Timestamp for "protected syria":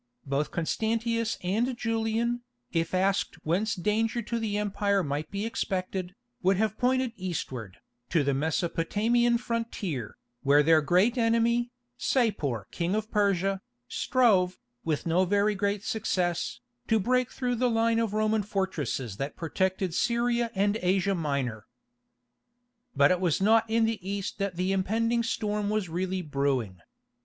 19.37-20.49